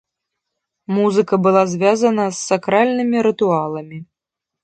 Музыка 0.99 1.33
была 1.47 1.61
звязана 1.75 2.25
з 2.37 2.39
сакральнымі 2.51 3.17
рытуаламі. 3.27 3.97